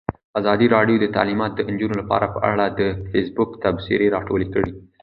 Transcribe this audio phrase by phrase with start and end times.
[0.39, 4.71] ازادي راډیو د تعلیمات د نجونو لپاره په اړه د فیسبوک تبصرې راټولې کړي.